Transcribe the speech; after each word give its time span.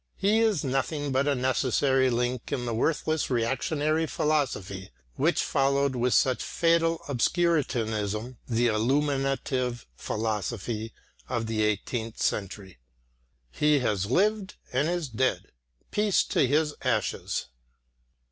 He 0.17 0.39
is 0.39 0.63
nothing 0.63 1.11
but 1.11 1.27
a 1.27 1.35
necessary 1.35 2.09
link 2.09 2.51
in 2.51 2.65
the 2.65 2.73
worthless 2.73 3.29
reactionary 3.29 4.07
philosophy 4.07 4.89
which 5.15 5.43
followed 5.43 5.95
with 5.95 6.15
such 6.15 6.41
fatal 6.41 7.01
obscurantism 7.07 8.37
the 8.49 8.65
"illuminative" 8.65 9.85
philosophy 9.95 10.91
of 11.29 11.45
the 11.45 11.61
eighteenth 11.61 12.17
century. 12.19 12.79
He 13.51 13.77
has 13.81 14.07
lived 14.07 14.55
and 14.73 14.89
is 14.89 15.07
dead. 15.07 15.51
Peace 15.91 16.23
to 16.23 16.47
his 16.47 16.73
ashes! 16.81 17.49